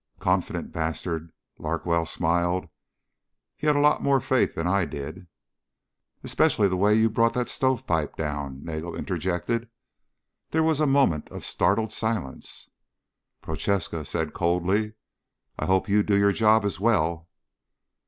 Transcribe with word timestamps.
"Confident 0.17 0.71
bastard." 0.71 1.31
Larkwell 1.59 2.07
smiled. 2.07 2.69
"He 3.55 3.67
had 3.67 3.75
a 3.75 3.79
lot 3.79 4.01
more 4.01 4.19
faith 4.19 4.55
than 4.55 4.65
I 4.65 4.83
did." 4.83 5.27
"Especially 6.23 6.67
the 6.67 6.75
way 6.75 6.95
you 6.95 7.07
brought 7.07 7.35
that 7.35 7.49
stovepipe 7.49 8.15
down," 8.15 8.65
Nagel 8.65 8.95
interjected. 8.95 9.69
There 10.49 10.63
was 10.63 10.79
a 10.79 10.87
moment 10.87 11.29
of 11.29 11.45
startled 11.45 11.91
silence. 11.91 12.67
Prochaska 13.43 14.03
said 14.03 14.33
coldly. 14.33 14.93
"I 15.59 15.67
hope 15.67 15.87
you 15.87 16.01
do 16.01 16.17
your 16.17 16.31
job 16.33 16.65
as 16.65 16.79
well." 16.79 17.29